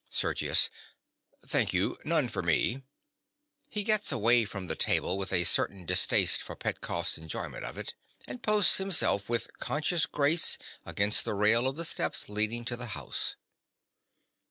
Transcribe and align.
SERGIUS. 0.09 0.71
Thank 1.45 1.73
you, 1.73 1.95
none 2.03 2.27
for 2.27 2.41
me. 2.41 2.81
(_He 3.71 3.85
gets 3.85 4.11
away 4.11 4.45
from 4.45 4.65
the 4.65 4.73
table 4.73 5.15
with 5.15 5.31
a 5.31 5.43
certain 5.43 5.85
distaste 5.85 6.41
for 6.41 6.55
Petkoff's 6.55 7.19
enjoyment 7.19 7.63
of 7.63 7.77
it, 7.77 7.93
and 8.27 8.41
posts 8.41 8.77
himself 8.77 9.29
with 9.29 9.55
conscious 9.59 10.07
grace 10.07 10.57
against 10.87 11.23
the 11.23 11.35
rail 11.35 11.67
of 11.67 11.75
the 11.75 11.85
steps 11.85 12.27
leading 12.29 12.65
to 12.65 12.75
the 12.75 12.87
house. 12.97 13.35